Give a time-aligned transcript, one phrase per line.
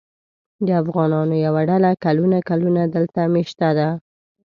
[0.65, 3.89] د افغانانو یوه ډله کلونه کلونه دلته مېشته ده.